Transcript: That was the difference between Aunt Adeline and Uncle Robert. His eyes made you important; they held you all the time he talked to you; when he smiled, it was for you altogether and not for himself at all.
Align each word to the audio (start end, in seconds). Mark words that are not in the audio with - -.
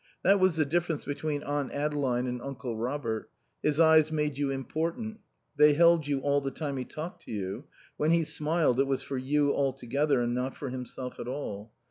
That 0.23 0.39
was 0.39 0.55
the 0.55 0.65
difference 0.65 1.05
between 1.05 1.43
Aunt 1.43 1.71
Adeline 1.71 2.25
and 2.25 2.41
Uncle 2.41 2.75
Robert. 2.75 3.29
His 3.61 3.79
eyes 3.79 4.11
made 4.11 4.35
you 4.35 4.49
important; 4.49 5.19
they 5.57 5.75
held 5.75 6.07
you 6.07 6.21
all 6.21 6.41
the 6.41 6.49
time 6.49 6.77
he 6.77 6.85
talked 6.85 7.21
to 7.25 7.31
you; 7.31 7.65
when 7.97 8.09
he 8.09 8.23
smiled, 8.23 8.79
it 8.79 8.87
was 8.87 9.03
for 9.03 9.19
you 9.19 9.53
altogether 9.53 10.19
and 10.19 10.33
not 10.33 10.55
for 10.57 10.69
himself 10.69 11.19
at 11.19 11.27
all. 11.27 11.71